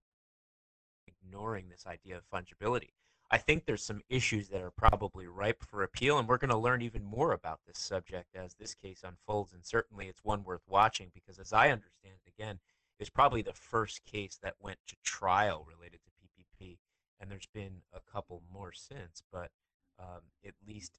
[1.07, 2.89] ignoring this idea of fungibility.
[3.31, 6.59] I think there's some issues that are probably ripe for appeal, and we're going to
[6.59, 9.53] learn even more about this subject as this case unfolds.
[9.53, 12.59] And certainly it's one worth watching because, as I understand it, again,
[12.99, 16.79] it's probably the first case that went to trial related to PPP,
[17.21, 19.53] and there's been a couple more since, but
[20.01, 20.99] um, at least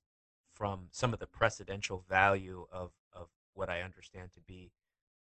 [0.53, 4.71] from some of the precedential value of, of what I understand to be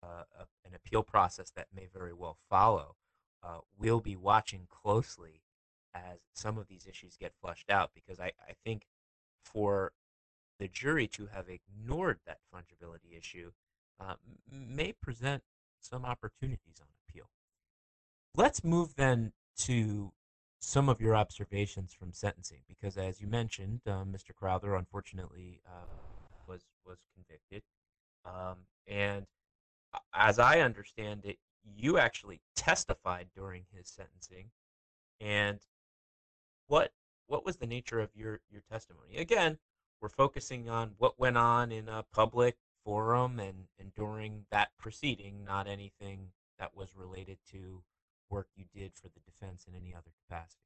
[0.04, 2.96] uh, a, an appeal process that may very well follow,
[3.44, 5.42] uh, we'll be watching closely
[5.94, 8.84] as some of these issues get flushed out because I, I think
[9.44, 9.94] for
[10.60, 13.52] the jury to have ignored that fungibility issue
[14.00, 14.16] uh,
[14.50, 15.44] may present
[15.80, 17.30] some opportunities on appeal.
[18.36, 20.14] Let's move then to
[20.62, 24.34] some of your observations from sentencing because, as you mentioned, um, Mr.
[24.36, 25.86] Crowther unfortunately uh,
[26.47, 27.64] was was convicted,
[28.26, 28.57] um,
[28.88, 29.26] and
[30.14, 31.38] as I understand it,
[31.76, 34.51] you actually testified during his sentencing,
[35.20, 35.59] and
[36.68, 36.91] what
[37.28, 39.18] what was the nature of your your testimony?
[39.18, 39.57] Again,
[39.99, 42.55] we're focusing on what went on in a public
[42.86, 46.28] forum and and during that proceeding, not anything
[46.59, 47.82] that was related to
[48.32, 50.58] work you did for the defense in any other capacity.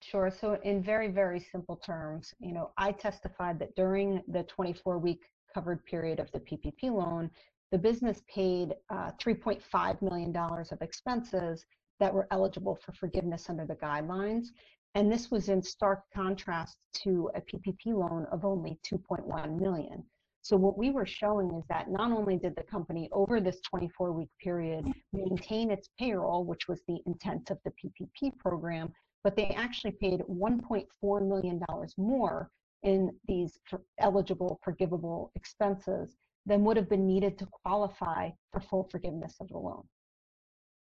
[0.00, 0.30] Sure.
[0.30, 5.20] So, in very, very simple terms, you know, I testified that during the 24 week
[5.52, 7.30] covered period of the PPP loan,
[7.72, 11.66] the business paid uh, $3.5 million of expenses
[12.00, 14.46] that were eligible for forgiveness under the guidelines.
[14.94, 20.04] And this was in stark contrast to a PPP loan of only 2.1 million.
[20.48, 24.12] So what we were showing is that not only did the company over this 24
[24.12, 28.90] week period maintain its payroll, which was the intent of the PPP program,
[29.22, 31.60] but they actually paid $1.4 million
[31.98, 32.50] more
[32.82, 33.58] in these
[33.98, 39.58] eligible forgivable expenses than would have been needed to qualify for full forgiveness of the
[39.58, 39.86] loan.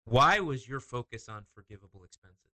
[0.06, 2.51] Why was your focus on forgivable expenses?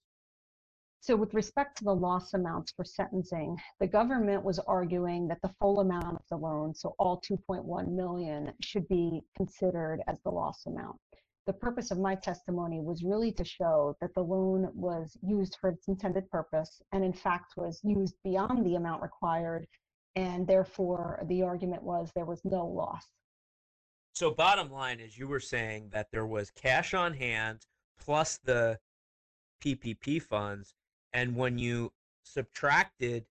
[0.99, 5.53] So, with respect to the loss amounts for sentencing, the government was arguing that the
[5.59, 10.65] full amount of the loan, so all 2.1 million, should be considered as the loss
[10.65, 10.99] amount.
[11.45, 15.69] The purpose of my testimony was really to show that the loan was used for
[15.69, 19.65] its intended purpose and, in fact, was used beyond the amount required,
[20.17, 23.07] and therefore the argument was there was no loss.
[24.11, 27.65] So, bottom line is, you were saying that there was cash on hand
[27.97, 28.79] plus the
[29.63, 30.73] PPP funds
[31.13, 31.91] and when you
[32.23, 33.25] subtracted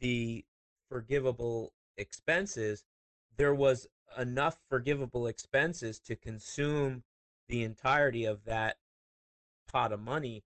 [0.00, 0.44] the
[0.88, 2.84] forgivable expenses,
[3.36, 3.86] there was
[4.18, 7.02] enough forgivable expenses to consume
[7.48, 8.76] the entirety of that
[9.70, 10.42] pot of money,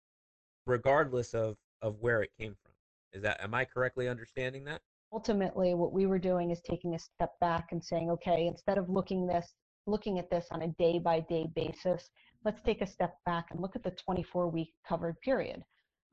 [0.65, 2.73] regardless of, of where it came from.
[3.13, 4.81] Is that am I correctly understanding that?
[5.13, 8.89] Ultimately, what we were doing is taking a step back and saying, okay, instead of
[8.89, 9.53] looking this
[9.87, 12.09] looking at this on a day by day basis,
[12.43, 15.63] let's take a step back and look at the 24 week covered period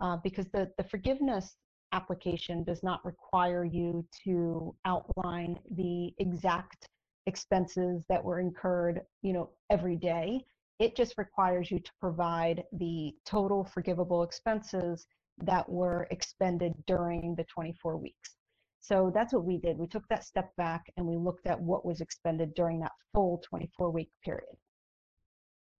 [0.03, 1.57] uh, because the, the forgiveness
[1.92, 6.88] application does not require you to outline the exact
[7.26, 10.44] expenses that were incurred you know every day.
[10.80, 15.07] It just requires you to provide the total forgivable expenses
[15.38, 18.36] that were expended during the 24 weeks.
[18.80, 19.78] So that's what we did.
[19.78, 23.40] We took that step back and we looked at what was expended during that full
[23.48, 24.57] 24 week period.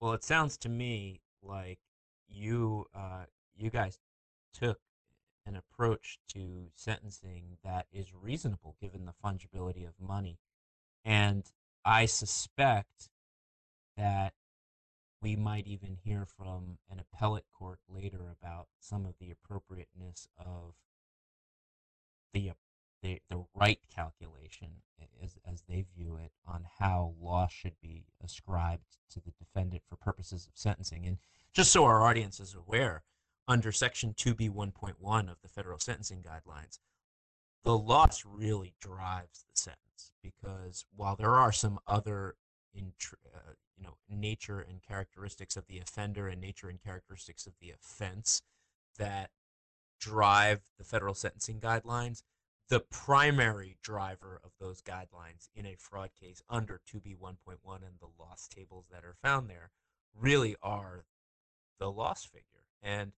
[0.01, 1.81] Well it sounds to me like
[2.29, 3.25] you uh,
[3.57, 3.99] you guys
[4.53, 4.80] took
[5.44, 10.38] an approach to sentencing that is reasonable given the fungibility of money.
[11.05, 11.44] And
[11.84, 13.09] I suspect
[13.96, 14.34] that
[15.20, 20.74] we might even hear from an appellate court later about some of the appropriateness of
[22.32, 22.55] the uh,
[23.03, 24.68] the, the right calculation
[25.22, 29.96] as, as they view it on how loss should be ascribed to the defendant for
[29.96, 31.05] purposes of sentencing.
[31.07, 31.18] And
[31.53, 33.03] just so our audience is aware,
[33.49, 36.78] under Section 2B 1.1 of the federal sentencing guidelines,
[37.64, 42.36] the loss really drives the sentence because while there are some other
[42.74, 42.93] in,
[43.34, 47.70] uh, you know nature and characteristics of the offender and nature and characteristics of the
[47.70, 48.43] offense
[48.99, 49.30] that
[50.01, 52.22] drive the federal sentencing guidelines
[52.68, 57.36] the primary driver of those guidelines in a fraud case under 2b 1.1
[57.76, 59.70] and the loss tables that are found there
[60.18, 61.05] really are
[61.78, 62.47] the loss figure.
[62.82, 63.12] And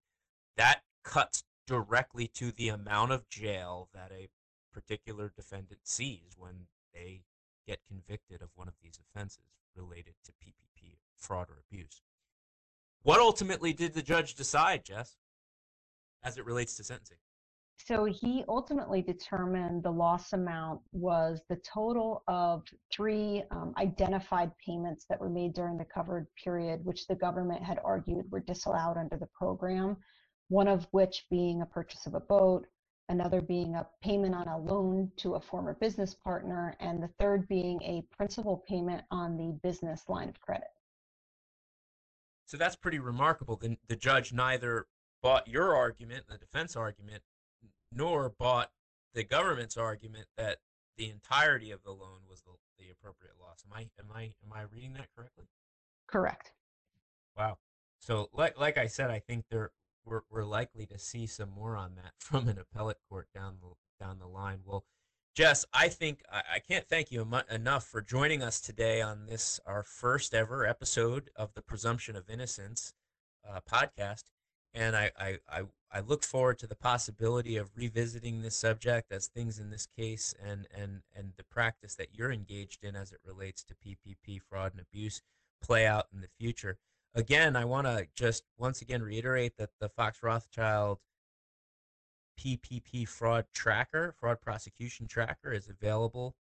[0.56, 4.28] that cuts directly to the amount of jail that a
[4.72, 7.22] particular defendant sees when they
[7.66, 9.44] get convicted of one of these offenses
[9.74, 12.02] related to PPP fraud or abuse.
[13.02, 15.16] What ultimately did the judge decide, Jess,
[16.22, 17.18] as it relates to sentencing?
[17.76, 25.04] So he ultimately determined the loss amount was the total of three um, identified payments
[25.10, 29.16] that were made during the covered period, which the government had argued were disallowed under
[29.16, 29.96] the program
[30.48, 32.66] one of which being a purchase of a boat,
[33.08, 37.46] another being a payment on a loan to a former business partner, and the third
[37.48, 40.68] being a principal payment on the business line of credit.
[42.46, 43.56] So that's pretty remarkable.
[43.56, 44.86] The, the judge neither
[45.22, 47.22] bought your argument, the defense argument,
[47.90, 48.70] nor bought
[49.14, 50.58] the government's argument that
[50.96, 53.64] the entirety of the loan was the, the appropriate loss.
[53.66, 55.46] Am I am I am I reading that correctly?
[56.06, 56.52] Correct.
[57.36, 57.58] Wow.
[57.98, 59.70] So like like I said, I think there
[60.04, 64.04] we're, we're likely to see some more on that from an appellate court down the
[64.04, 64.60] down the line.
[64.64, 64.84] Well,
[65.34, 69.60] Jess, I think I, I can't thank you enough for joining us today on this
[69.66, 72.92] our first ever episode of the Presumption of Innocence
[73.48, 74.24] uh, podcast,
[74.72, 79.28] and I, I I I look forward to the possibility of revisiting this subject as
[79.28, 83.20] things in this case and and and the practice that you're engaged in as it
[83.24, 85.22] relates to PPP fraud and abuse
[85.62, 86.78] play out in the future
[87.14, 90.98] again, I want to just once again reiterate that the Fox Rothschild
[92.38, 96.34] PPP fraud tracker, fraud prosecution tracker, is available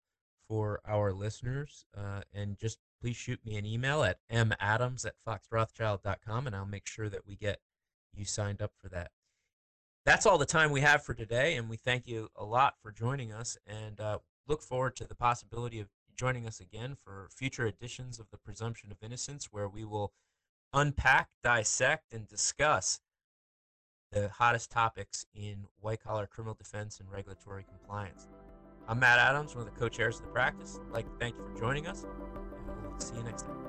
[0.47, 1.86] for our listeners.
[1.95, 6.88] Uh, and just please shoot me an email at madams at foxrothschild.com and I'll make
[6.88, 7.59] sure that we get
[8.13, 9.11] you signed up for that.
[10.05, 12.91] That's all the time we have for today, and we thank you a lot for
[12.91, 14.17] joining us and uh,
[14.47, 18.91] look forward to the possibility of joining us again for future editions of the Presumption
[18.91, 20.11] of Innocence, where we will
[20.74, 22.99] unpack, dissect, and discuss
[24.11, 28.28] the hottest topics in white collar criminal defense and regulatory compliance.
[28.88, 30.80] I'm Matt Adams, one of the co chairs of the practice.
[30.88, 33.62] I'd like to thank you for joining us, and we'll see you next time.